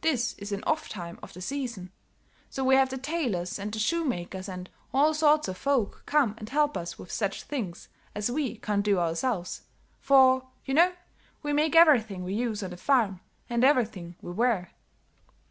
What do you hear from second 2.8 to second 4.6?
the tailors and the shoemakers